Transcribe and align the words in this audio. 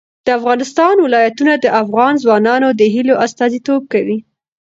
د 0.25 0.27
افغانستان 0.39 0.95
ولايتونه 1.05 1.53
د 1.59 1.65
افغان 1.81 2.13
ځوانانو 2.23 2.67
د 2.79 2.81
هیلو 2.93 3.13
استازیتوب 3.25 3.81
کوي. 3.93 4.17